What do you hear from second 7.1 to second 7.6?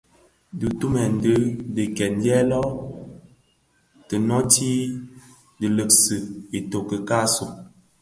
asu.